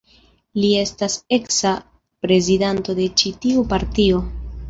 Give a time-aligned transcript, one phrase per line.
[0.61, 1.73] Li estas eksa
[2.27, 4.27] prezidanto de ĉi tiu partio.